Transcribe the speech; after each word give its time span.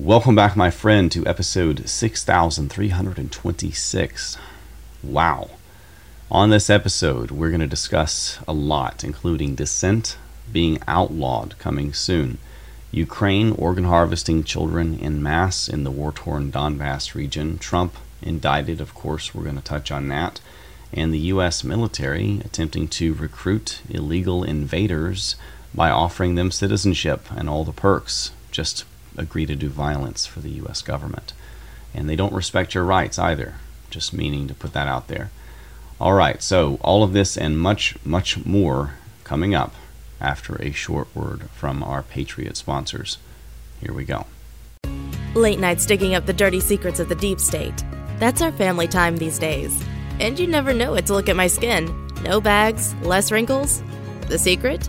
Welcome 0.00 0.34
back, 0.34 0.56
my 0.56 0.70
friend, 0.70 1.10
to 1.12 1.24
episode 1.24 1.88
6326. 1.88 4.36
Wow. 5.04 5.50
On 6.30 6.50
this 6.50 6.68
episode, 6.68 7.30
we're 7.30 7.50
going 7.50 7.60
to 7.60 7.68
discuss 7.68 8.40
a 8.48 8.52
lot, 8.52 9.04
including 9.04 9.54
dissent 9.54 10.18
being 10.52 10.80
outlawed 10.88 11.56
coming 11.60 11.92
soon, 11.92 12.38
Ukraine 12.90 13.52
organ 13.52 13.84
harvesting 13.84 14.42
children 14.42 14.98
in 14.98 15.22
mass 15.22 15.68
in 15.68 15.84
the 15.84 15.92
war 15.92 16.10
torn 16.10 16.50
Donbass 16.50 17.14
region, 17.14 17.56
Trump 17.58 17.94
indicted, 18.20 18.80
of 18.80 18.94
course, 18.94 19.32
we're 19.32 19.44
going 19.44 19.56
to 19.56 19.62
touch 19.62 19.92
on 19.92 20.08
that, 20.08 20.40
and 20.92 21.14
the 21.14 21.28
U.S. 21.30 21.62
military 21.62 22.40
attempting 22.44 22.88
to 22.88 23.14
recruit 23.14 23.80
illegal 23.88 24.42
invaders 24.42 25.36
by 25.72 25.88
offering 25.88 26.34
them 26.34 26.50
citizenship 26.50 27.30
and 27.30 27.48
all 27.48 27.64
the 27.64 27.72
perks. 27.72 28.32
Just 28.50 28.84
agree 29.16 29.46
to 29.46 29.56
do 29.56 29.68
violence 29.68 30.26
for 30.26 30.40
the 30.40 30.50
U.S. 30.50 30.82
government. 30.82 31.32
And 31.94 32.08
they 32.08 32.16
don't 32.16 32.32
respect 32.32 32.74
your 32.74 32.84
rights 32.84 33.18
either, 33.18 33.54
just 33.90 34.12
meaning 34.12 34.48
to 34.48 34.54
put 34.54 34.72
that 34.72 34.88
out 34.88 35.08
there. 35.08 35.30
All 36.00 36.14
right, 36.14 36.42
so 36.42 36.78
all 36.80 37.02
of 37.02 37.12
this 37.12 37.36
and 37.36 37.58
much, 37.58 37.96
much 38.04 38.44
more 38.44 38.94
coming 39.22 39.54
up 39.54 39.74
after 40.20 40.60
a 40.60 40.72
short 40.72 41.14
word 41.14 41.48
from 41.50 41.82
our 41.82 42.02
Patriot 42.02 42.56
sponsors. 42.56 43.18
Here 43.80 43.92
we 43.92 44.04
go. 44.04 44.26
Late 45.34 45.58
nights 45.58 45.86
digging 45.86 46.14
up 46.14 46.26
the 46.26 46.32
dirty 46.32 46.60
secrets 46.60 47.00
of 47.00 47.08
the 47.08 47.14
deep 47.14 47.40
state. 47.40 47.84
That's 48.18 48.40
our 48.40 48.52
family 48.52 48.88
time 48.88 49.16
these 49.16 49.38
days. 49.38 49.84
And 50.20 50.38
you 50.38 50.46
never 50.46 50.72
know 50.72 50.94
it 50.94 51.06
to 51.06 51.12
look 51.12 51.28
at 51.28 51.36
my 51.36 51.48
skin. 51.48 51.92
No 52.22 52.40
bags, 52.40 52.94
less 53.02 53.32
wrinkles. 53.32 53.82
The 54.28 54.38
secret? 54.38 54.88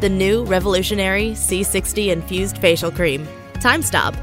The 0.00 0.08
new 0.10 0.44
revolutionary 0.44 1.30
C60 1.30 2.12
infused 2.12 2.58
facial 2.58 2.90
cream. 2.90 3.26
Time 3.66 3.82
Stop. 3.82 4.14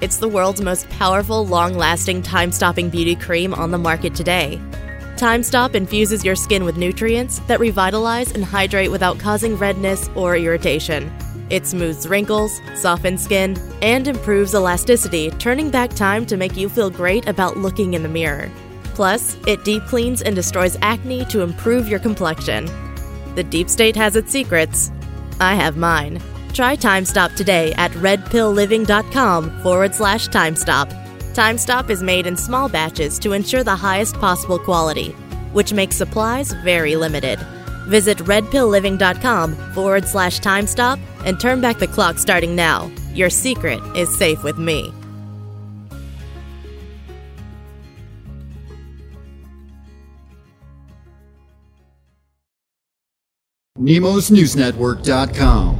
It's 0.00 0.16
the 0.16 0.26
world's 0.26 0.62
most 0.62 0.88
powerful, 0.88 1.46
long 1.46 1.74
lasting, 1.74 2.22
time 2.22 2.50
stopping 2.50 2.88
beauty 2.88 3.14
cream 3.14 3.52
on 3.52 3.70
the 3.70 3.76
market 3.76 4.14
today. 4.14 4.58
Time 5.18 5.42
Stop 5.42 5.74
infuses 5.74 6.24
your 6.24 6.34
skin 6.34 6.64
with 6.64 6.78
nutrients 6.78 7.40
that 7.40 7.60
revitalize 7.60 8.32
and 8.32 8.42
hydrate 8.42 8.90
without 8.90 9.18
causing 9.18 9.54
redness 9.58 10.08
or 10.14 10.34
irritation. 10.34 11.14
It 11.50 11.66
smooths 11.66 12.06
wrinkles, 12.08 12.58
softens 12.74 13.22
skin, 13.22 13.58
and 13.82 14.08
improves 14.08 14.54
elasticity, 14.54 15.30
turning 15.32 15.70
back 15.70 15.90
time 15.90 16.24
to 16.24 16.38
make 16.38 16.56
you 16.56 16.70
feel 16.70 16.88
great 16.88 17.28
about 17.28 17.58
looking 17.58 17.92
in 17.92 18.02
the 18.02 18.08
mirror. 18.08 18.50
Plus, 18.94 19.36
it 19.46 19.62
deep 19.62 19.84
cleans 19.84 20.22
and 20.22 20.34
destroys 20.34 20.78
acne 20.80 21.26
to 21.26 21.42
improve 21.42 21.86
your 21.86 22.00
complexion. 22.00 22.64
The 23.34 23.44
deep 23.44 23.68
state 23.68 23.96
has 23.96 24.16
its 24.16 24.32
secrets. 24.32 24.90
I 25.38 25.54
have 25.54 25.76
mine. 25.76 26.22
Try 26.56 26.74
TimeStop 26.74 27.36
today 27.36 27.74
at 27.74 27.90
redpillliving.com 27.90 29.62
forward 29.62 29.94
slash 29.94 30.28
TimeStop. 30.28 30.88
TimeStop 31.34 31.90
is 31.90 32.02
made 32.02 32.26
in 32.26 32.34
small 32.34 32.70
batches 32.70 33.18
to 33.18 33.34
ensure 33.34 33.62
the 33.62 33.76
highest 33.76 34.14
possible 34.14 34.58
quality, 34.58 35.10
which 35.52 35.74
makes 35.74 35.96
supplies 35.96 36.52
very 36.64 36.96
limited. 36.96 37.38
Visit 37.88 38.16
redpillliving.com 38.16 39.54
forward 39.74 40.08
slash 40.08 40.40
TimeStop 40.40 40.98
and 41.26 41.38
turn 41.38 41.60
back 41.60 41.78
the 41.78 41.88
clock 41.88 42.16
starting 42.16 42.56
now. 42.56 42.90
Your 43.12 43.28
secret 43.28 43.82
is 43.94 44.16
safe 44.16 44.42
with 44.42 44.56
me. 44.56 44.94
NemosNewsNetwork.com. 53.78 55.75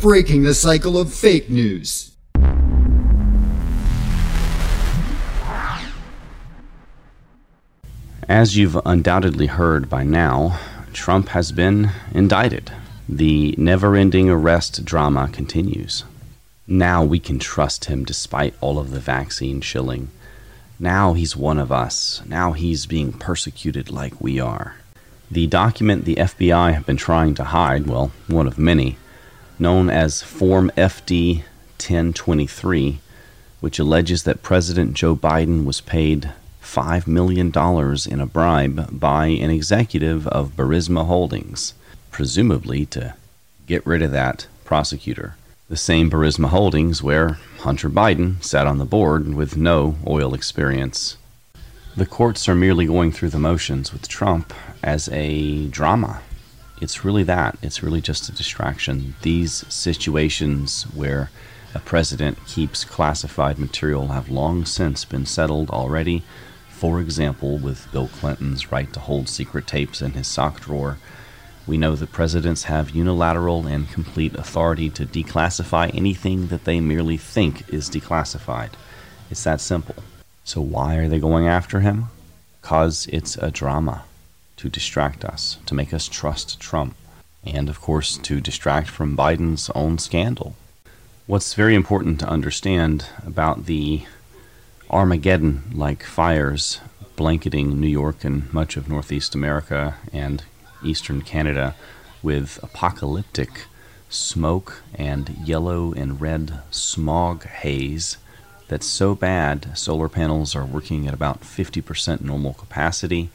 Breaking 0.00 0.44
the 0.44 0.54
cycle 0.54 0.96
of 0.96 1.12
fake 1.12 1.50
news. 1.50 2.12
As 8.28 8.56
you've 8.56 8.78
undoubtedly 8.86 9.46
heard 9.46 9.90
by 9.90 10.04
now, 10.04 10.60
Trump 10.92 11.30
has 11.30 11.50
been 11.50 11.90
indicted. 12.14 12.70
The 13.08 13.56
never 13.58 13.96
ending 13.96 14.30
arrest 14.30 14.84
drama 14.84 15.30
continues. 15.32 16.04
Now 16.68 17.02
we 17.02 17.18
can 17.18 17.40
trust 17.40 17.86
him 17.86 18.04
despite 18.04 18.54
all 18.60 18.78
of 18.78 18.92
the 18.92 19.00
vaccine 19.00 19.60
shilling. 19.60 20.10
Now 20.78 21.14
he's 21.14 21.34
one 21.34 21.58
of 21.58 21.72
us. 21.72 22.22
Now 22.24 22.52
he's 22.52 22.86
being 22.86 23.12
persecuted 23.14 23.90
like 23.90 24.20
we 24.20 24.38
are. 24.38 24.76
The 25.28 25.48
document 25.48 26.04
the 26.04 26.14
FBI 26.14 26.72
have 26.72 26.86
been 26.86 26.96
trying 26.96 27.34
to 27.34 27.44
hide, 27.44 27.88
well, 27.88 28.12
one 28.28 28.46
of 28.46 28.58
many, 28.58 28.96
known 29.60 29.90
as 29.90 30.22
Form 30.22 30.70
FD 30.76 31.42
1023, 31.78 33.00
which 33.60 33.78
alleges 33.78 34.24
that 34.24 34.42
President 34.42 34.94
Joe 34.94 35.16
Biden 35.16 35.64
was 35.64 35.80
paid 35.80 36.32
$5 36.62 37.06
million 37.06 37.52
in 38.10 38.20
a 38.20 38.26
bribe 38.26 39.00
by 39.00 39.26
an 39.26 39.50
executive 39.50 40.26
of 40.28 40.56
Burisma 40.56 41.06
Holdings, 41.06 41.74
presumably 42.10 42.84
to 42.86 43.14
get 43.66 43.86
rid 43.86 44.02
of 44.02 44.12
that 44.12 44.46
prosecutor. 44.64 45.36
The 45.68 45.76
same 45.76 46.10
Burisma 46.10 46.48
Holdings 46.48 47.02
where 47.02 47.38
Hunter 47.60 47.90
Biden 47.90 48.42
sat 48.42 48.66
on 48.66 48.78
the 48.78 48.84
board 48.84 49.34
with 49.34 49.56
no 49.56 49.96
oil 50.06 50.34
experience. 50.34 51.16
The 51.96 52.06
courts 52.06 52.48
are 52.48 52.54
merely 52.54 52.86
going 52.86 53.12
through 53.12 53.30
the 53.30 53.38
motions 53.38 53.92
with 53.92 54.08
Trump 54.08 54.52
as 54.82 55.08
a 55.10 55.66
drama. 55.68 56.22
It's 56.80 57.04
really 57.04 57.24
that. 57.24 57.58
It's 57.62 57.82
really 57.82 58.00
just 58.00 58.28
a 58.28 58.32
distraction. 58.32 59.14
These 59.22 59.64
situations 59.72 60.84
where 60.94 61.30
a 61.74 61.80
president 61.80 62.44
keeps 62.46 62.84
classified 62.84 63.58
material 63.58 64.08
have 64.08 64.28
long 64.30 64.64
since 64.64 65.04
been 65.04 65.26
settled 65.26 65.70
already. 65.70 66.22
For 66.70 67.00
example, 67.00 67.58
with 67.58 67.90
Bill 67.90 68.08
Clinton's 68.08 68.70
right 68.70 68.92
to 68.92 69.00
hold 69.00 69.28
secret 69.28 69.66
tapes 69.66 70.00
in 70.00 70.12
his 70.12 70.28
sock 70.28 70.60
drawer, 70.60 70.98
we 71.66 71.76
know 71.76 71.96
that 71.96 72.12
presidents 72.12 72.64
have 72.64 72.90
unilateral 72.90 73.66
and 73.66 73.90
complete 73.90 74.34
authority 74.34 74.88
to 74.90 75.04
declassify 75.04 75.94
anything 75.94 76.46
that 76.46 76.64
they 76.64 76.80
merely 76.80 77.16
think 77.16 77.68
is 77.68 77.90
declassified. 77.90 78.70
It's 79.30 79.44
that 79.44 79.60
simple. 79.60 79.96
So, 80.44 80.62
why 80.62 80.96
are 80.96 81.08
they 81.08 81.18
going 81.18 81.46
after 81.46 81.80
him? 81.80 82.06
Because 82.62 83.06
it's 83.12 83.36
a 83.36 83.50
drama 83.50 84.04
to 84.58 84.68
distract 84.68 85.24
us, 85.24 85.58
to 85.66 85.74
make 85.74 85.94
us 85.94 86.06
trust 86.06 86.60
Trump, 86.60 86.94
and 87.44 87.68
of 87.68 87.80
course, 87.80 88.18
to 88.18 88.40
distract 88.40 88.88
from 88.88 89.16
Biden's 89.16 89.70
own 89.74 89.98
scandal. 89.98 90.54
What's 91.26 91.54
very 91.54 91.74
important 91.74 92.20
to 92.20 92.28
understand 92.28 93.06
about 93.26 93.66
the 93.66 94.04
Armageddon 94.90 95.64
like 95.74 96.02
fires 96.02 96.80
blanketing 97.16 97.80
New 97.80 97.88
York 97.88 98.24
and 98.24 98.52
much 98.52 98.76
of 98.76 98.88
Northeast 98.88 99.34
America 99.34 99.96
and 100.12 100.44
eastern 100.84 101.20
Canada 101.20 101.74
with 102.22 102.58
apocalyptic 102.62 103.66
smoke 104.08 104.82
and 104.94 105.28
yellow 105.44 105.92
and 105.92 106.20
red 106.20 106.60
smog 106.70 107.44
haze 107.44 108.16
that's 108.68 108.86
so 108.86 109.14
bad 109.14 109.76
solar 109.76 110.08
panels 110.08 110.54
are 110.54 110.64
working 110.64 111.06
at 111.06 111.14
about 111.14 111.40
50% 111.40 112.20
normal 112.20 112.54
capacity 112.54 113.30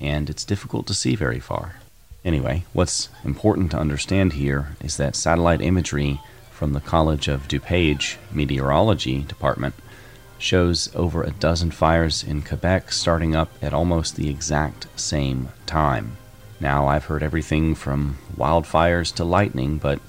and 0.00 0.30
it's 0.30 0.44
difficult 0.44 0.86
to 0.86 0.94
see 0.94 1.14
very 1.14 1.40
far. 1.40 1.76
Anyway, 2.24 2.64
what's 2.72 3.08
important 3.24 3.70
to 3.70 3.78
understand 3.78 4.34
here 4.34 4.76
is 4.82 4.96
that 4.96 5.16
satellite 5.16 5.60
imagery 5.60 6.20
from 6.50 6.72
the 6.72 6.80
College 6.80 7.28
of 7.28 7.48
DuPage 7.48 8.16
Meteorology 8.32 9.22
Department 9.22 9.74
shows 10.38 10.94
over 10.94 11.22
a 11.22 11.30
dozen 11.30 11.70
fires 11.70 12.22
in 12.22 12.42
Quebec 12.42 12.92
starting 12.92 13.34
up 13.34 13.50
at 13.62 13.74
almost 13.74 14.16
the 14.16 14.28
exact 14.28 14.86
same 14.98 15.48
time. 15.66 16.16
Now, 16.60 16.88
I've 16.88 17.04
heard 17.04 17.22
everything 17.22 17.74
from 17.74 18.18
wildfires 18.36 19.14
to 19.14 19.24
lightning, 19.24 19.78
but 19.78 20.00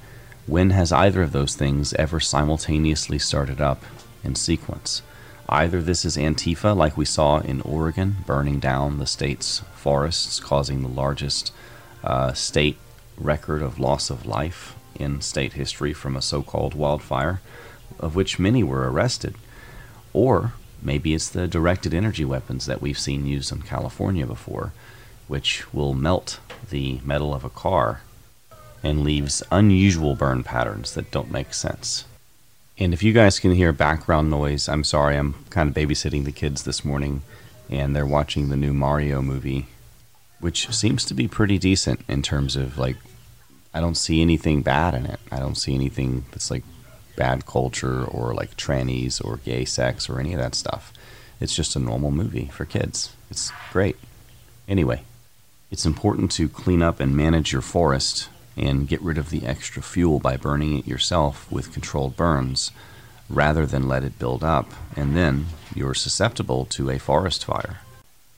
when 0.48 0.72
has 0.72 0.92
either 0.92 1.22
of 1.22 1.32
those 1.32 1.56
things 1.56 1.94
ever 1.94 2.20
simultaneously 2.20 3.20
started 3.20 3.62
up 3.62 3.84
in 4.24 4.36
sequence? 4.36 5.04
Either 5.51 5.81
this 5.81 6.06
is 6.06 6.16
Antifa, 6.16 6.78
like 6.78 6.96
we 6.96 7.06
saw 7.06 7.40
in 7.40 7.60
Oregon, 7.62 8.18
burning 8.28 8.60
down 8.60 9.00
the 9.00 9.07
state's 9.07 9.63
forests, 9.74 10.40
causing 10.40 10.84
the 10.84 10.88
largest 10.88 11.51
uh, 12.04 12.34
state 12.34 12.78
record 13.18 13.63
of 13.63 13.80
loss 13.80 14.12
of 14.12 14.28
life 14.28 14.75
in 14.94 15.22
state 15.22 15.54
history 15.54 15.92
from 15.92 16.16
a 16.16 16.22
so 16.22 16.44
called 16.44 16.75
wildfire, 16.75 17.42
of 18.00 18.16
which 18.16 18.38
many 18.38 18.62
were 18.62 18.92
arrested. 18.92 19.34
Or 20.13 20.54
maybe 20.84 21.16
it's 21.16 21.30
the 21.30 21.48
directed 21.48 21.96
energy 21.96 22.24
weapons 22.24 22.68
that 22.68 22.80
we've 22.80 23.00
seen 23.00 23.25
used 23.25 23.51
in 23.51 23.63
California 23.63 24.28
before, 24.28 24.72
which 25.28 25.74
will 25.74 25.96
melt 25.96 26.40
the 26.69 27.00
metal 27.04 27.34
of 27.34 27.44
a 27.44 27.50
car 27.50 28.01
and 28.84 29.04
leaves 29.04 29.42
unusual 29.51 30.13
burn 30.13 30.44
patterns 30.44 30.94
that 30.94 31.10
don't 31.10 31.31
make 31.31 31.56
sense. 31.56 32.06
And 32.81 32.94
if 32.94 33.04
you 33.04 33.12
guys 33.12 33.40
can 33.40 33.52
hear 33.52 33.74
background 33.74 34.30
noise, 34.30 34.70
I'm 34.70 34.86
sorry, 34.86 35.18
I'm 35.18 35.36
kind 35.50 35.68
of 35.68 35.76
babysitting 35.76 36.24
the 36.24 36.31
kids 36.31 36.64
this 36.64 36.86
morning, 36.86 37.24
and 37.70 37.94
they're 37.94 38.06
watching 38.06 38.48
the 38.48 38.56
new 38.56 38.72
Mario 38.72 39.22
movie, 39.22 39.68
which 40.40 40.74
seems 40.74 41.04
to 41.06 41.14
be 41.14 41.28
pretty 41.28 41.58
decent 41.58 42.00
in 42.08 42.22
terms 42.22 42.56
of 42.56 42.78
like, 42.78 42.96
I 43.74 43.81
don't 43.81 43.96
see 43.96 44.22
anything 44.22 44.62
bad 44.62 44.94
in 44.94 45.06
it. 45.06 45.20
I 45.30 45.40
don't 45.40 45.58
see 45.58 45.76
anything 45.76 46.24
that's 46.31 46.50
like 46.50 46.64
bad 47.18 47.46
culture 47.46 48.06
or 48.06 48.34
like 48.34 48.56
trannies 48.56 49.24
or 49.24 49.38
gay 49.38 49.66
sex 49.66 50.10
or 50.10 50.18
any 50.18 50.34
of 50.34 50.40
that 50.40 50.56
stuff. 50.56 50.94
It's 51.42 51.56
just 51.56 51.75
a 51.75 51.80
normal 51.80 52.12
movie 52.12 52.46
for 52.46 52.64
kids. 52.64 53.14
It's 53.30 53.52
great. 53.74 53.98
Anyway, 54.70 55.04
it's 55.70 55.86
important 55.86 56.32
to 56.32 56.48
clean 56.48 56.82
up 56.82 57.02
and 57.02 57.16
manage 57.16 57.52
your 57.52 57.62
forest 57.62 58.30
and 58.60 58.88
get 58.88 59.02
rid 59.02 59.18
of 59.18 59.30
the 59.30 59.46
extra 59.46 59.82
fuel 59.82 60.20
by 60.20 60.38
burning 60.38 60.80
it 60.80 60.88
yourself 60.88 61.52
with 61.52 61.74
controlled 61.74 62.16
burns 62.16 62.72
rather 63.30 63.66
than 63.66 63.88
let 63.88 64.04
it 64.04 64.20
build 64.20 64.44
up, 64.44 64.72
and 64.96 65.16
then 65.16 65.46
you're 65.76 65.94
susceptible 65.94 66.66
to 66.66 66.90
a 66.90 67.00
forest 67.00 67.46
fire. 67.46 67.80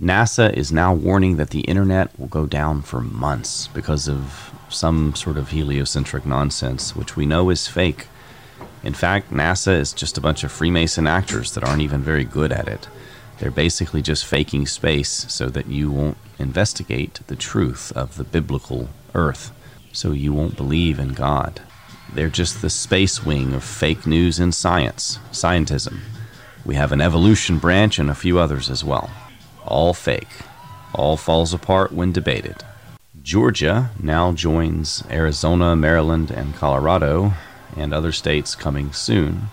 NASA 0.02 0.52
is 0.54 0.72
now 0.72 0.94
warning 0.94 1.38
that 1.38 1.52
the 1.52 1.62
internet 1.62 2.18
will 2.20 2.28
go 2.28 2.46
down 2.46 2.82
for 2.82 3.02
months 3.02 3.68
because 3.68 4.10
of 4.10 4.52
some 4.68 5.16
sort 5.16 5.38
of 5.38 5.50
heliocentric 5.50 6.26
nonsense, 6.26 6.96
which 6.96 7.16
we 7.16 7.26
know 7.26 7.50
is 7.50 7.68
fake. 7.68 8.08
In 8.84 8.94
fact, 8.94 9.32
NASA 9.32 9.80
is 9.80 9.94
just 9.94 10.18
a 10.18 10.22
bunch 10.22 10.44
of 10.44 10.52
Freemason 10.52 11.06
actors 11.06 11.54
that 11.54 11.64
aren't 11.64 11.84
even 11.84 12.02
very 12.02 12.24
good 12.24 12.52
at 12.52 12.68
it. 12.68 12.88
They're 13.38 13.52
basically 13.52 14.02
just 14.02 14.26
faking 14.26 14.66
space 14.66 15.26
so 15.32 15.50
that 15.50 15.68
you 15.68 15.92
won't 15.92 16.18
investigate 16.40 17.20
the 17.28 17.36
truth 17.36 17.92
of 17.96 18.18
the 18.18 18.24
biblical 18.24 18.90
Earth, 19.14 19.52
so 19.94 20.12
you 20.12 20.34
won't 20.34 20.58
believe 20.58 21.00
in 21.00 21.14
God. 21.14 21.62
They're 22.14 22.30
just 22.30 22.62
the 22.62 22.70
space 22.70 23.26
wing 23.26 23.54
of 23.54 23.64
fake 23.64 24.06
news 24.06 24.40
and 24.40 24.54
science, 24.54 25.20
scientism. 25.32 26.00
We 26.66 26.76
have 26.76 26.92
an 26.92 27.02
evolution 27.02 27.58
branch 27.58 28.00
and 28.00 28.10
a 28.10 28.16
few 28.16 28.38
others 28.38 28.70
as 28.70 28.84
well. 28.84 29.10
All 29.66 29.94
fake. 29.94 30.28
All 30.94 31.18
falls 31.18 31.54
apart 31.54 31.92
when 31.92 32.12
debated. 32.12 32.64
Georgia 33.24 33.92
now 34.02 34.32
joins 34.32 35.04
Arizona, 35.10 35.76
Maryland, 35.76 36.32
and 36.32 36.56
Colorado, 36.56 37.34
and 37.78 37.94
other 37.94 38.12
states 38.12 38.56
coming 38.56 38.92
soon, 38.92 39.44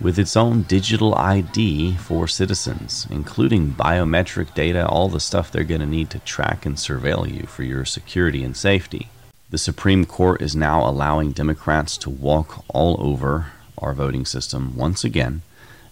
with 0.00 0.18
its 0.18 0.36
own 0.36 0.62
digital 0.62 1.14
ID 1.14 1.96
for 1.96 2.26
citizens, 2.26 3.06
including 3.10 3.74
biometric 3.74 4.54
data, 4.54 4.86
all 4.86 5.08
the 5.08 5.20
stuff 5.20 5.50
they're 5.50 5.64
going 5.64 5.80
to 5.80 5.86
need 5.86 6.08
to 6.10 6.18
track 6.20 6.64
and 6.64 6.76
surveil 6.76 7.30
you 7.30 7.46
for 7.46 7.64
your 7.64 7.84
security 7.84 8.42
and 8.42 8.56
safety. 8.56 9.08
The 9.50 9.58
Supreme 9.58 10.04
Court 10.04 10.40
is 10.40 10.54
now 10.54 10.88
allowing 10.88 11.32
Democrats 11.32 11.96
to 11.98 12.08
walk 12.08 12.64
all 12.68 12.96
over 13.00 13.46
our 13.78 13.94
voting 13.94 14.24
system 14.24 14.76
once 14.76 15.02
again, 15.02 15.42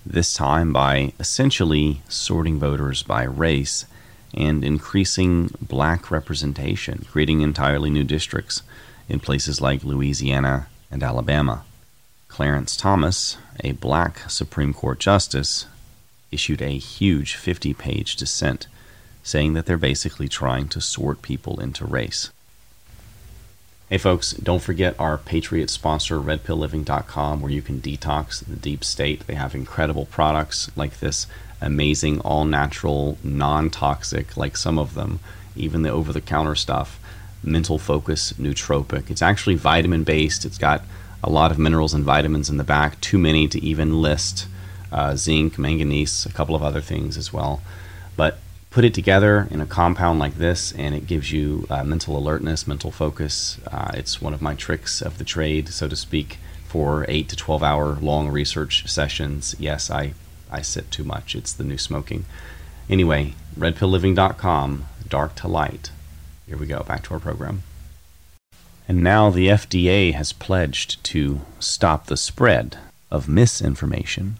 this 0.07 0.33
time 0.33 0.73
by 0.73 1.13
essentially 1.19 2.01
sorting 2.09 2.61
voters 2.61 3.03
by 3.03 3.25
race 3.25 3.85
and 4.33 4.63
increasing 4.63 5.51
black 5.61 6.09
representation, 6.09 7.05
creating 7.11 7.41
entirely 7.41 7.91
new 7.91 8.05
districts 8.05 8.63
in 9.09 9.19
places 9.19 9.61
like 9.61 9.83
Louisiana 9.83 10.69
and 10.89 11.03
Alabama. 11.03 11.65
Clarence 12.29 12.77
Thomas, 12.77 13.39
a 13.65 13.73
black 13.73 14.31
Supreme 14.31 14.73
Court 14.73 15.01
justice, 15.01 15.67
issued 16.31 16.63
a 16.63 16.79
huge 16.79 17.35
50 17.35 17.75
page 17.75 18.15
dissent 18.15 18.69
saying 19.25 19.55
that 19.55 19.67
they're 19.67 19.77
basically 19.77 20.29
trying 20.29 20.69
to 20.69 20.81
sort 20.81 21.23
people 21.23 21.59
into 21.59 21.85
race. 21.85 22.31
Hey 23.91 23.97
folks, 23.97 24.33
don't 24.33 24.61
forget 24.61 24.95
our 25.01 25.17
Patriot 25.17 25.71
sponsor, 25.71 26.21
redpillliving.com, 26.21 27.41
where 27.41 27.51
you 27.51 27.63
can 27.63 27.81
detox 27.81 28.45
the 28.45 28.55
deep 28.55 28.85
state. 28.85 29.27
They 29.27 29.35
have 29.35 29.55
incredible 29.55 30.05
products 30.05 30.71
like 30.77 31.01
this 31.01 31.27
amazing, 31.63 32.21
all 32.21 32.45
natural, 32.45 33.17
non 33.23 33.71
toxic, 33.71 34.37
like 34.37 34.59
some 34.59 34.79
of 34.79 34.93
them, 34.93 35.21
even 35.57 35.81
the 35.81 35.89
over 35.89 36.13
the 36.13 36.21
counter 36.21 36.55
stuff, 36.55 37.01
mental 37.43 37.79
focus 37.79 38.35
nootropic. 38.35 39.09
It's 39.09 39.23
actually 39.23 39.55
vitamin 39.55 40.05
based. 40.05 40.45
It's 40.45 40.59
got 40.59 40.83
a 41.25 41.31
lot 41.31 41.51
of 41.51 41.59
minerals 41.59 41.95
and 41.95 42.05
vitamins 42.05 42.51
in 42.51 42.59
the 42.59 42.65
back, 42.65 43.01
too 43.01 43.17
many 43.17 43.49
to 43.49 43.65
even 43.65 44.03
list. 44.03 44.49
Uh, 44.93 45.17
zinc, 45.17 45.59
manganese, 45.59 46.27
a 46.27 46.33
couple 46.33 46.55
of 46.55 46.63
other 46.63 46.83
things 46.83 47.17
as 47.17 47.33
well. 47.33 47.63
But 48.17 48.39
put 48.71 48.85
it 48.85 48.95
together 48.95 49.49
in 49.51 49.61
a 49.61 49.67
compound 49.67 50.19
like 50.19 50.35
this, 50.35 50.73
and 50.73 50.95
it 50.95 51.07
gives 51.07 51.33
you 51.33 51.67
uh, 51.71 51.85
mental 51.85 52.17
alertness, 52.17 52.67
mental 52.67 52.91
focus. 52.91 53.59
Uh, 53.71 53.91
it's 53.95 54.21
one 54.21 54.35
of 54.35 54.43
my 54.43 54.55
tricks 54.55 55.01
of 55.01 55.19
the 55.19 55.25
trade, 55.25 55.69
so 55.69 55.89
to 55.89 55.97
speak, 55.97 56.39
for 56.67 57.07
eight 57.09 57.29
to 57.31 57.37
12 57.37 57.63
hour 57.63 57.95
long 57.97 58.29
research 58.29 58.89
sessions. 58.89 59.55
Yes, 59.59 59.91
I 59.91 60.15
I 60.51 60.63
sit 60.63 60.91
too 60.91 61.05
much. 61.05 61.35
It's 61.35 61.53
the 61.53 61.65
new 61.65 61.79
smoking. 61.79 62.25
Anyway, 62.89 63.35
redpillliving.com, 63.59 64.87
dark 65.09 65.35
to 65.37 65.49
light. 65.49 65.91
Here 66.47 66.57
we 66.57 66.67
go, 66.67 66.83
back 66.83 67.03
to 67.05 67.15
our 67.15 67.21
program. 67.21 67.63
And 68.87 69.03
now 69.03 69.29
the 69.29 69.49
FDA 69.49 70.15
has 70.15 70.33
pledged 70.33 71.05
to 71.05 71.43
stop 71.59 72.07
the 72.07 72.17
spread 72.17 72.79
of 73.11 73.29
misinformation, 73.29 74.39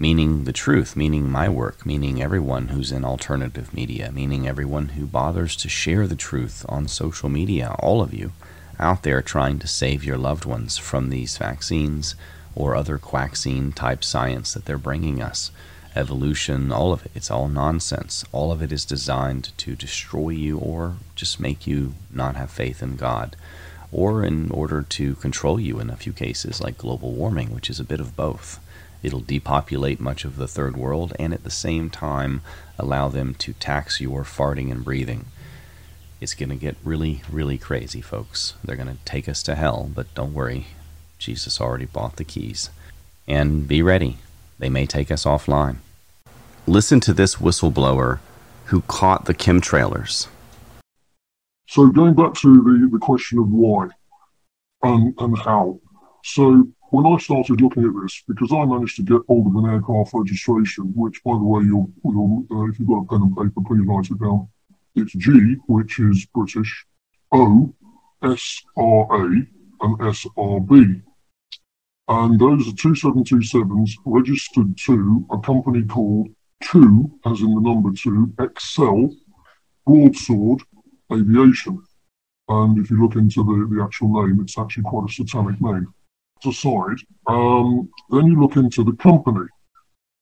meaning 0.00 0.44
the 0.44 0.52
truth, 0.52 0.96
meaning 0.96 1.30
my 1.30 1.46
work, 1.46 1.84
meaning 1.84 2.22
everyone 2.22 2.68
who's 2.68 2.90
in 2.90 3.04
alternative 3.04 3.74
media, 3.74 4.10
meaning 4.10 4.48
everyone 4.48 4.88
who 4.88 5.04
bothers 5.04 5.54
to 5.54 5.68
share 5.68 6.06
the 6.06 6.16
truth 6.16 6.64
on 6.70 6.88
social 6.88 7.28
media, 7.28 7.76
all 7.80 8.00
of 8.00 8.14
you 8.14 8.32
out 8.78 9.02
there 9.02 9.20
trying 9.20 9.58
to 9.58 9.68
save 9.68 10.02
your 10.02 10.16
loved 10.16 10.46
ones 10.46 10.78
from 10.78 11.10
these 11.10 11.36
vaccines, 11.36 12.14
or 12.54 12.74
other 12.74 12.98
quackscene 12.98 13.74
type 13.74 14.02
science 14.02 14.54
that 14.54 14.64
they're 14.64 14.78
bringing 14.78 15.20
us. 15.20 15.50
Evolution, 15.94 16.72
all 16.72 16.94
of 16.94 17.04
it, 17.04 17.12
it's 17.14 17.30
all 17.30 17.48
nonsense. 17.48 18.24
All 18.32 18.50
of 18.50 18.62
it 18.62 18.72
is 18.72 18.86
designed 18.86 19.52
to 19.58 19.76
destroy 19.76 20.30
you 20.30 20.56
or 20.56 20.96
just 21.14 21.38
make 21.38 21.66
you 21.66 21.92
not 22.10 22.36
have 22.36 22.50
faith 22.50 22.82
in 22.82 22.96
God, 22.96 23.36
or 23.92 24.24
in 24.24 24.50
order 24.50 24.80
to 24.80 25.14
control 25.16 25.60
you 25.60 25.78
in 25.78 25.90
a 25.90 25.96
few 25.96 26.14
cases, 26.14 26.58
like 26.58 26.78
global 26.78 27.12
warming, 27.12 27.54
which 27.54 27.68
is 27.68 27.78
a 27.78 27.84
bit 27.84 28.00
of 28.00 28.16
both. 28.16 28.60
It'll 29.02 29.20
depopulate 29.20 30.00
much 30.00 30.24
of 30.24 30.36
the 30.36 30.48
third 30.48 30.76
world 30.76 31.14
and 31.18 31.32
at 31.32 31.44
the 31.44 31.50
same 31.50 31.90
time 31.90 32.42
allow 32.78 33.08
them 33.08 33.34
to 33.36 33.52
tax 33.54 34.00
your 34.00 34.24
farting 34.24 34.70
and 34.70 34.84
breathing. 34.84 35.26
It's 36.20 36.34
going 36.34 36.50
to 36.50 36.56
get 36.56 36.76
really, 36.84 37.22
really 37.30 37.56
crazy, 37.56 38.02
folks. 38.02 38.54
They're 38.62 38.76
going 38.76 38.88
to 38.88 39.04
take 39.04 39.28
us 39.28 39.42
to 39.44 39.54
hell, 39.54 39.90
but 39.94 40.14
don't 40.14 40.34
worry, 40.34 40.66
Jesus 41.18 41.60
already 41.60 41.86
bought 41.86 42.16
the 42.16 42.24
keys. 42.24 42.68
And 43.26 43.66
be 43.66 43.80
ready, 43.80 44.18
they 44.58 44.68
may 44.68 44.84
take 44.84 45.10
us 45.10 45.24
offline. 45.24 45.76
Listen 46.66 47.00
to 47.00 47.14
this 47.14 47.36
whistleblower 47.36 48.18
who 48.66 48.82
caught 48.82 49.24
the 49.24 49.34
chemtrailers. 49.34 50.28
So, 51.68 51.86
going 51.88 52.14
back 52.14 52.34
to 52.34 52.62
the, 52.62 52.88
the 52.92 52.98
question 52.98 53.38
of 53.38 53.48
why 53.50 53.88
and, 54.82 55.14
and 55.18 55.38
how. 55.38 55.80
So, 56.24 56.68
when 56.90 57.06
I 57.06 57.18
started 57.18 57.60
looking 57.60 57.84
at 57.84 58.02
this, 58.02 58.22
because 58.26 58.52
I 58.52 58.64
managed 58.64 58.96
to 58.96 59.02
get 59.02 59.22
hold 59.28 59.46
of 59.46 59.56
an 59.56 59.70
aircraft 59.70 60.12
registration, 60.14 60.92
which, 60.94 61.22
by 61.24 61.32
the 61.32 61.44
way, 61.44 61.64
you'll, 61.64 61.90
you'll 62.04 62.46
uh, 62.50 62.68
if 62.68 62.78
you've 62.78 62.88
got 62.88 63.04
a 63.04 63.06
pen 63.06 63.22
and 63.22 63.36
paper, 63.36 63.60
please 63.66 63.86
write 63.86 64.10
it 64.10 64.20
down. 64.20 64.48
It's 64.96 65.12
G, 65.12 65.56
which 65.66 65.98
is 66.00 66.26
British, 66.26 66.86
O, 67.32 67.74
S 68.22 68.62
R 68.76 69.06
A, 69.12 69.26
and 69.82 69.98
SRB 69.98 71.02
and 72.10 72.40
those 72.40 72.66
are 72.66 72.72
two 72.72 72.88
727s 72.88 73.92
registered 74.04 74.76
to 74.78 75.24
a 75.30 75.38
company 75.38 75.84
called 75.84 76.28
Two, 76.60 77.08
as 77.24 77.40
in 77.40 77.54
the 77.54 77.60
number 77.60 77.90
two, 77.92 78.34
Excel 78.40 79.14
Broadsword 79.86 80.60
Aviation. 81.12 81.80
And 82.48 82.78
if 82.78 82.90
you 82.90 83.00
look 83.00 83.14
into 83.14 83.44
the, 83.44 83.72
the 83.72 83.80
actual 83.80 84.26
name, 84.26 84.40
it's 84.40 84.58
actually 84.58 84.82
quite 84.82 85.08
a 85.08 85.12
satanic 85.12 85.60
name. 85.60 85.94
Aside, 86.46 86.98
um, 87.26 87.88
then 88.10 88.26
you 88.26 88.40
look 88.40 88.56
into 88.56 88.84
the 88.84 88.92
company. 88.92 89.46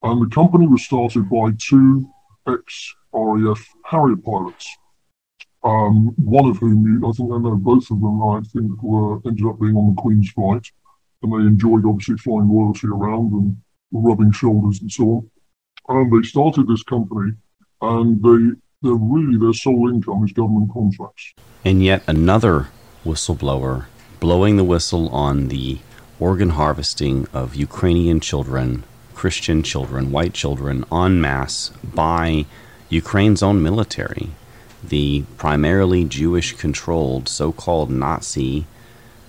And 0.02 0.22
the 0.22 0.34
company 0.34 0.66
was 0.66 0.84
started 0.84 1.28
by 1.28 1.52
two 1.58 2.08
ex 2.48 2.94
RAF 3.12 3.66
Harrier 3.84 4.16
pilots. 4.16 4.68
Um, 5.64 6.14
one 6.16 6.48
of 6.48 6.58
whom, 6.58 6.86
you, 6.86 7.08
I 7.08 7.12
think 7.12 7.32
I 7.32 7.38
know 7.38 7.56
both 7.56 7.90
of 7.90 8.00
them, 8.00 8.22
I 8.22 8.40
think, 8.52 8.80
were 8.82 9.20
ended 9.26 9.44
up 9.46 9.60
being 9.60 9.76
on 9.76 9.94
the 9.94 10.00
Queen's 10.00 10.30
flight 10.30 10.70
and 11.22 11.32
they 11.32 11.46
enjoyed 11.46 11.84
obviously 11.84 12.16
flying 12.16 12.50
royalty 12.50 12.86
around 12.86 13.32
and 13.32 13.56
rubbing 13.92 14.32
shoulders 14.32 14.80
and 14.80 14.90
so 14.90 15.04
on. 15.04 15.30
And 15.88 16.12
they 16.12 16.26
started 16.26 16.68
this 16.68 16.82
company, 16.82 17.32
and 17.80 18.22
they 18.22 18.56
they're 18.82 18.94
really 18.94 19.38
their 19.38 19.54
sole 19.54 19.88
income 19.88 20.24
is 20.24 20.32
government 20.32 20.70
contracts. 20.72 21.34
And 21.64 21.82
yet 21.82 22.02
another 22.06 22.68
whistleblower 23.04 23.86
blowing 24.20 24.56
the 24.56 24.64
whistle 24.64 25.08
on 25.08 25.48
the 25.48 25.78
organ 26.20 26.50
harvesting 26.50 27.26
of 27.32 27.54
Ukrainian 27.54 28.20
children, 28.20 28.84
Christian 29.14 29.62
children, 29.62 30.10
white 30.10 30.34
children 30.34 30.84
en 30.92 31.20
masse 31.20 31.70
by 31.82 32.46
Ukraine's 32.88 33.42
own 33.42 33.62
military, 33.62 34.30
the 34.82 35.24
primarily 35.36 36.04
Jewish 36.04 36.52
controlled 36.52 37.28
so 37.28 37.52
called 37.52 37.90
Nazi 37.90 38.66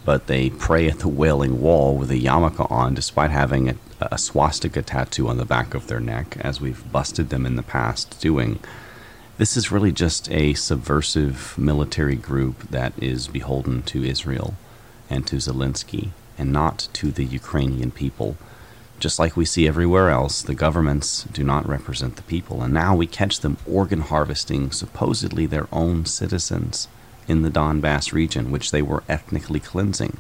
but 0.06 0.28
they 0.28 0.50
pray 0.50 0.90
at 0.90 1.00
the 1.00 1.08
Wailing 1.08 1.62
Wall 1.62 1.96
with 1.96 2.10
a 2.10 2.18
yarmulke 2.18 2.72
on 2.72 2.94
despite 2.94 3.32
having 3.32 3.70
a, 3.70 3.76
a, 4.02 4.18
swastika 4.18 4.82
tattoo 4.82 5.28
on 5.28 5.38
the 5.38 5.46
back 5.46 5.74
of 5.74 5.86
their 5.86 6.00
neck, 6.00 6.38
as 6.42 6.60
we've 6.60 6.90
busted 6.92 7.30
them 7.30 7.46
in 7.46 7.56
the 7.56 7.62
past 7.62 8.20
doing. 8.20 8.60
This 9.38 9.56
is 9.56 9.72
really 9.72 9.92
just 9.92 10.28
a 10.32 10.54
subversive 10.56 11.56
military 11.58 12.16
group 12.16 12.70
that 12.70 12.94
is 12.98 13.28
beholden 13.28 13.84
to 13.84 14.04
Israel 14.04 14.56
and 15.10 15.28
to 15.28 15.36
Zelensky 15.36 16.10
and 16.39 16.53
not 16.53 16.89
to 16.95 17.11
the 17.11 17.25
Ukrainian 17.25 17.91
people. 17.91 18.37
Just 19.01 19.19
like 19.19 19.37
we 19.37 19.45
see 19.45 19.69
everywhere 19.69 20.09
else, 20.11 20.43
the 20.43 20.55
governments 20.55 21.25
do 21.33 21.45
not 21.45 21.69
represent 21.69 22.17
the 22.17 22.23
people, 22.23 22.63
and 22.63 22.73
now 22.73 22.95
we 22.95 23.07
catch 23.07 23.41
them 23.41 23.57
organ 23.67 24.01
harvesting 24.01 24.71
supposedly 24.71 25.47
their 25.47 25.69
own 25.73 26.07
citizens 26.07 26.89
in 27.27 27.43
the 27.43 27.51
Donbass 27.51 28.13
region, 28.13 28.51
which 28.51 28.71
they 28.71 28.83
were 28.83 29.03
ethnically 29.09 29.61
cleansing 29.61 30.17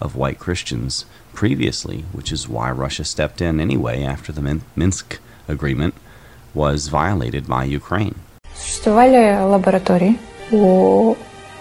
of 0.00 0.16
white 0.16 0.38
Christians 0.38 1.06
previously, 1.32 2.04
which 2.12 2.30
is 2.32 2.48
why 2.48 2.70
Russia 2.70 3.04
stepped 3.04 3.40
in 3.40 3.60
anyway 3.60 4.02
after 4.02 4.32
the 4.32 4.60
Minsk 4.76 5.18
agreement 5.48 5.94
was 6.54 6.88
violated 6.88 7.46
by 7.48 7.64
Ukraine. 7.64 8.16
Существовали 8.54 9.36
лаборатории 9.42 10.18
у 10.52 11.16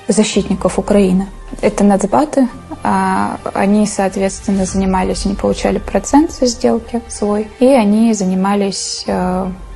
защитников 0.08 0.78
Украины. 0.78 1.26
Это 1.60 1.84
нацбаты. 1.84 2.48
Они, 2.82 3.86
соответственно, 3.86 4.64
занимались, 4.64 5.26
они 5.26 5.34
получали 5.34 5.78
процент 5.78 6.32
со 6.32 6.46
сделки 6.46 7.02
свой, 7.08 7.48
и 7.58 7.66
они 7.66 8.14
занимались 8.14 9.04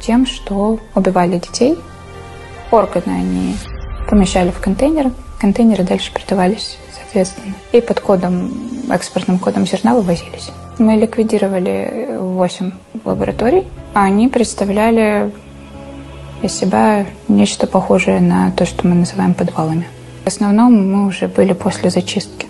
тем, 0.01 0.27
что 0.27 0.79
убивали 0.95 1.39
детей. 1.39 1.79
Органы 2.71 3.13
они 3.13 3.57
помещали 4.09 4.51
в 4.51 4.61
контейнеры, 4.61 5.13
контейнеры 5.39 5.85
дальше 5.85 6.13
продавались, 6.13 6.79
соответственно, 6.95 7.55
и 7.73 7.81
под 7.81 8.01
кодом, 8.01 8.53
экспортным 8.91 9.39
кодом 9.39 9.67
зерна 9.67 9.95
вывозились. 9.95 10.51
Мы 10.79 10.95
ликвидировали 10.95 12.17
8 12.19 12.73
лабораторий, 13.05 13.67
а 13.93 14.05
они 14.05 14.29
представляли 14.29 15.33
из 16.41 16.55
себя 16.55 17.07
нечто 17.29 17.67
похожее 17.67 18.21
на 18.21 18.51
то, 18.53 18.65
что 18.65 18.87
мы 18.87 18.95
называем 18.95 19.35
подвалами. 19.35 19.87
В 20.25 20.27
основном 20.29 20.93
мы 20.93 21.07
уже 21.07 21.27
были 21.27 21.53
после 21.53 21.91
зачистки. 21.91 22.47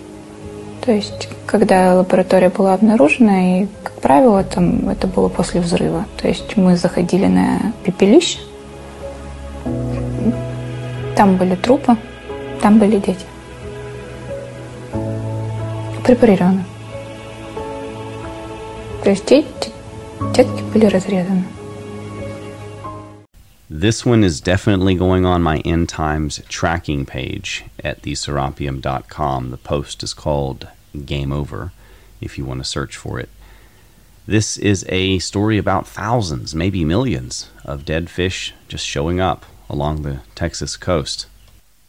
То 0.85 0.91
есть, 0.91 1.29
когда 1.45 1.95
лаборатория 1.95 2.49
была 2.49 2.73
обнаружена, 2.73 3.61
и, 3.63 3.67
как 3.83 3.93
правило, 3.93 4.43
там, 4.43 4.89
это 4.89 5.07
было 5.07 5.29
после 5.29 5.61
взрыва. 5.61 6.05
То 6.21 6.27
есть 6.27 6.55
мы 6.57 6.75
заходили 6.75 7.25
на 7.25 7.73
пепелище, 7.83 8.39
там 11.15 11.37
были 11.37 11.55
трупы, 11.55 11.95
там 12.61 12.79
были 12.79 12.97
дети. 12.97 13.25
Препарированы. 16.03 16.65
То 19.03 19.09
есть 19.09 19.25
дети, 19.25 19.71
детки 20.35 20.61
были 20.73 20.85
разрезаны. 20.85 21.43
This 23.75 24.05
one 24.05 24.23
is 24.23 24.39
definitely 24.39 24.93
going 24.93 25.25
on 25.25 25.41
my 25.41 25.57
end 25.65 25.89
times 25.89 26.39
tracking 26.47 27.07
page 27.07 27.65
at 27.83 28.03
theserapium.com. 28.03 29.49
The 29.49 29.57
post 29.57 30.03
is 30.03 30.13
called 30.13 30.67
Game 31.07 31.33
Over 31.33 31.71
if 32.21 32.37
you 32.37 32.45
want 32.45 32.59
to 32.59 32.65
search 32.65 32.95
for 32.95 33.19
it. 33.19 33.29
This 34.27 34.59
is 34.59 34.85
a 34.89 35.17
story 35.17 35.57
about 35.57 35.87
thousands, 35.87 36.53
maybe 36.53 36.85
millions, 36.85 37.49
of 37.65 37.83
dead 37.83 38.11
fish 38.11 38.53
just 38.67 38.85
showing 38.85 39.19
up 39.19 39.43
along 39.67 40.03
the 40.03 40.19
Texas 40.35 40.77
coast. 40.77 41.25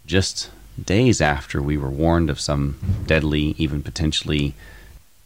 Just 0.07 0.51
days 0.83 1.21
after 1.21 1.61
we 1.61 1.77
were 1.77 1.91
warned 1.91 2.31
of 2.31 2.41
some 2.41 3.05
deadly, 3.07 3.55
even 3.59 3.83
potentially 3.83 4.55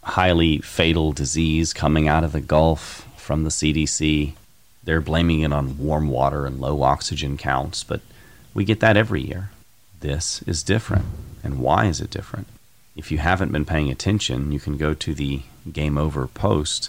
highly 0.03 0.59
fatal 0.59 1.13
disease 1.13 1.73
coming 1.73 2.09
out 2.09 2.25
of 2.25 2.33
the 2.33 2.41
Gulf 2.41 3.07
from 3.17 3.45
the 3.45 3.51
CDC, 3.51 4.33
they're 4.89 5.03
blaming 5.03 5.41
it 5.41 5.53
on 5.53 5.77
warm 5.77 6.09
water 6.09 6.47
and 6.47 6.63
low 6.63 6.83
oxygen 6.83 7.37
counts, 7.37 7.85
but 7.85 8.01
we 8.55 8.65
get 8.65 8.81
that 8.81 8.97
every 8.97 9.21
year. 9.21 9.51
This 10.01 10.41
is 10.47 10.63
different. 10.63 11.05
And 11.45 11.61
why 11.61 11.85
is 11.85 12.01
it 12.01 12.09
different? 12.09 12.47
If 12.97 13.13
you 13.13 13.19
haven't 13.19 13.53
been 13.53 13.67
paying 13.67 13.91
attention, 13.91 14.51
you 14.51 14.59
can 14.59 14.79
go 14.79 14.95
to 14.95 15.13
the 15.13 15.43
Game 15.71 15.99
Over 15.99 16.27
post 16.27 16.89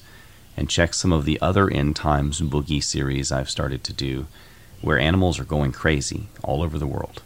and 0.55 0.69
check 0.69 0.93
some 0.93 1.11
of 1.11 1.25
the 1.25 1.41
other 1.41 1.69
End 1.69 1.97
Times 1.97 2.39
Boogie 2.39 2.81
series 2.81 3.33
I've 3.33 3.49
started 3.49 3.83
to 3.83 3.91
do 3.91 4.27
where 4.81 4.97
animals 4.97 5.37
are 5.37 5.43
going 5.43 5.73
crazy 5.73 6.27
all 6.41 6.63
over 6.63 6.79
the 6.79 6.87
world. 6.87 7.21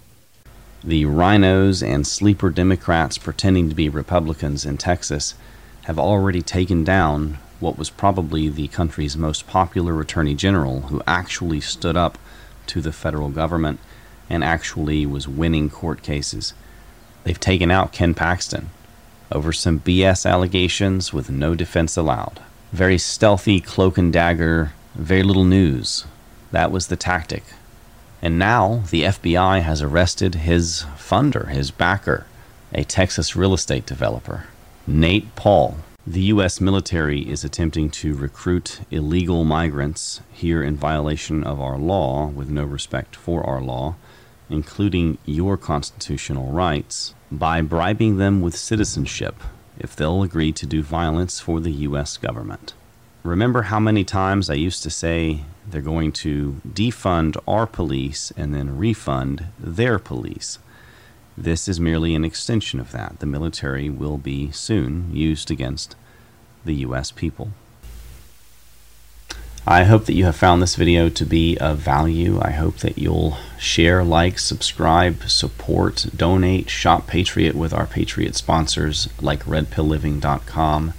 The 0.83 1.03
RINOs 1.03 1.87
and 1.87 2.07
sleeper 2.07 2.49
Democrats 2.49 3.19
pretending 3.19 3.69
to 3.69 3.75
be 3.75 3.89
Republicans 3.89 4.65
in 4.65 4.79
Texas 4.79 5.35
have 5.83 5.99
already 5.99 6.41
taken 6.41 6.83
down 6.83 7.37
what 7.63 7.77
was 7.77 7.89
probably 7.89 8.49
the 8.49 8.67
country's 8.67 9.17
most 9.17 9.47
popular 9.47 9.99
attorney 9.99 10.35
general 10.35 10.81
who 10.81 11.01
actually 11.07 11.61
stood 11.61 11.97
up 11.97 12.17
to 12.67 12.81
the 12.81 12.91
federal 12.91 13.29
government 13.29 13.79
and 14.29 14.43
actually 14.43 15.05
was 15.05 15.27
winning 15.27 15.69
court 15.69 16.03
cases. 16.03 16.53
They've 17.23 17.39
taken 17.39 17.71
out 17.71 17.93
Ken 17.93 18.13
Paxton 18.13 18.69
over 19.31 19.51
some 19.51 19.79
BS 19.79 20.29
allegations 20.29 21.13
with 21.13 21.29
no 21.29 21.55
defense 21.55 21.97
allowed. 21.97 22.41
Very 22.71 22.97
stealthy 22.97 23.59
cloak 23.59 23.97
and 23.97 24.11
dagger, 24.11 24.73
very 24.93 25.23
little 25.23 25.45
news 25.45 26.05
that 26.53 26.71
was 26.71 26.87
the 26.87 26.95
tactic. 26.95 27.43
And 28.21 28.37
now 28.37 28.83
the 28.91 29.03
FBI 29.03 29.63
has 29.63 29.81
arrested 29.81 30.35
his 30.35 30.85
funder, 30.97 31.49
his 31.49 31.71
backer, 31.71 32.25
a 32.71 32.83
Texas 32.83 33.35
real 33.35 33.53
estate 33.55 33.87
developer, 33.87 34.45
Nate 34.85 35.35
Paul. 35.35 35.77
The 36.05 36.33
U.S. 36.33 36.59
military 36.59 37.21
is 37.21 37.45
attempting 37.45 37.89
to 37.91 38.13
recruit 38.13 38.81
illegal 38.91 39.45
migrants 39.45 40.19
here 40.33 40.61
in 40.61 40.75
violation 40.75 41.45
of 41.45 41.61
our 41.61 41.77
law 41.77 42.27
with 42.27 42.49
no 42.49 42.65
respect 42.65 43.15
for 43.15 43.41
our 43.45 43.61
law, 43.61 43.95
including 44.49 45.17
your 45.23 45.55
constitutional 45.55 46.51
rights, 46.51 47.13
by 47.31 47.61
bribing 47.61 48.17
them 48.17 48.41
with 48.41 48.57
citizenship 48.57 49.35
if 49.79 49.95
they'll 49.95 50.23
agree 50.23 50.51
to 50.51 50.65
do 50.65 50.83
violence 50.83 51.39
for 51.39 51.61
the 51.61 51.71
U.S. 51.87 52.17
government. 52.17 52.73
Remember 53.23 53.61
how 53.63 53.79
many 53.79 54.03
times 54.03 54.49
I 54.49 54.55
used 54.55 54.83
to 54.83 54.89
say 54.89 55.45
they're 55.65 55.79
going 55.79 56.11
to 56.11 56.61
defund 56.67 57.37
our 57.47 57.65
police 57.65 58.33
and 58.35 58.53
then 58.53 58.77
refund 58.77 59.45
their 59.57 59.99
police. 59.99 60.59
This 61.37 61.67
is 61.67 61.79
merely 61.79 62.15
an 62.15 62.23
extension 62.23 62.79
of 62.79 62.91
that. 62.91 63.19
The 63.19 63.25
military 63.25 63.89
will 63.89 64.17
be 64.17 64.51
soon 64.51 65.15
used 65.15 65.49
against 65.49 65.95
the 66.63 66.75
U.S. 66.75 67.11
people. 67.11 67.51
I 69.65 69.85
hope 69.85 70.05
that 70.05 70.13
you 70.13 70.25
have 70.25 70.35
found 70.35 70.61
this 70.61 70.75
video 70.75 71.07
to 71.07 71.25
be 71.25 71.57
of 71.57 71.77
value. 71.77 72.37
I 72.41 72.51
hope 72.51 72.79
that 72.79 72.97
you'll 72.97 73.37
share, 73.57 74.03
like, 74.03 74.37
subscribe, 74.37 75.23
support, 75.23 76.07
donate, 76.15 76.69
shop 76.69 77.07
Patriot 77.07 77.55
with 77.55 77.73
our 77.73 77.87
Patriot 77.87 78.35
sponsors 78.35 79.07
like 79.21 79.45
RedPillLiving.com 79.45 80.93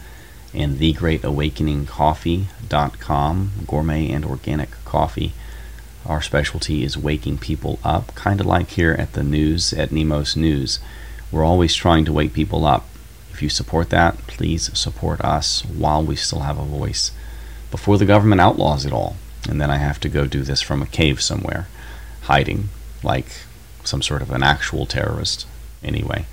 and 0.55 0.79
thegreatawakeningcoffee.com, 0.79 3.53
gourmet 3.67 4.11
and 4.11 4.25
organic 4.25 4.71
coffee. 4.87 5.35
Our 6.07 6.21
specialty 6.21 6.85
is 6.85 6.99
waking 6.99 7.39
people 7.39 7.79
up, 7.83 8.15
kind 8.15 8.41
of 8.41 8.47
like 8.47 8.71
here 8.71 8.93
at 8.99 9.15
the 9.15 9.23
news 9.23 9.73
at 9.73 9.91
Nemos 9.91 10.37
News. 10.37 10.79
We're 11.33 11.45
always 11.45 11.75
trying 11.75 12.05
to 12.05 12.13
wake 12.13 12.35
people 12.35 12.67
up. 12.67 12.87
If 13.33 13.43
you 13.43 13.49
support 13.49 13.91
that, 13.91 14.19
please 14.27 14.77
support 14.79 15.21
us 15.23 15.65
while 15.65 16.05
we 16.05 16.15
still 16.15 16.41
have 16.41 16.59
a 16.59 16.65
voice 16.65 17.11
before 17.71 17.99
the 17.99 18.05
government 18.05 18.41
outlaws 18.41 18.85
it 18.85 18.93
all. 18.93 19.17
And 19.49 19.61
then 19.61 19.71
I 19.71 19.79
have 19.79 19.99
to 20.01 20.09
go 20.09 20.27
do 20.27 20.43
this 20.43 20.61
from 20.61 20.83
a 20.83 20.87
cave 20.87 21.21
somewhere, 21.21 21.69
hiding 22.23 22.69
like 23.03 23.27
some 23.83 24.03
sort 24.03 24.23
of 24.23 24.31
an 24.31 24.43
actual 24.43 24.87
terrorist. 24.87 25.47
Anyway, 25.83 26.27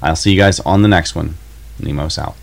I'll 0.00 0.16
see 0.16 0.32
you 0.32 0.38
guys 0.38 0.60
on 0.60 0.82
the 0.82 0.88
next 0.88 1.14
one. 1.14 1.34
Nemos 1.78 2.18
out. 2.18 2.36